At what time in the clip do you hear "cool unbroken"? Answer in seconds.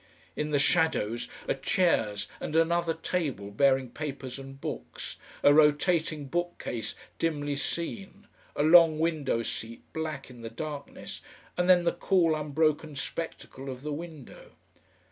11.91-12.95